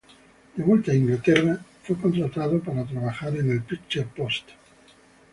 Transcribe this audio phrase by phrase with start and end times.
[0.55, 4.47] De vuelta a Inglaterra fue contratado para trabajar en el Picture Post.